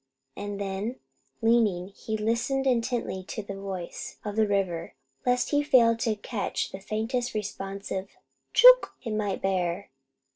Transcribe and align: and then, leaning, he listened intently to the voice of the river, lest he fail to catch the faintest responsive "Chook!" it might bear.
and 0.35 0.59
then, 0.59 0.95
leaning, 1.43 1.89
he 1.89 2.17
listened 2.17 2.65
intently 2.65 3.23
to 3.23 3.43
the 3.43 3.53
voice 3.53 4.17
of 4.25 4.35
the 4.35 4.47
river, 4.47 4.95
lest 5.27 5.51
he 5.51 5.61
fail 5.61 5.95
to 5.95 6.15
catch 6.15 6.71
the 6.71 6.79
faintest 6.79 7.35
responsive 7.35 8.09
"Chook!" 8.51 8.95
it 9.03 9.13
might 9.13 9.43
bear. 9.43 9.91